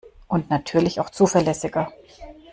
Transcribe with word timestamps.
Und 0.27 0.49
natürlich 0.49 0.99
auch 0.99 1.11
zuverlässiger. 1.11 1.93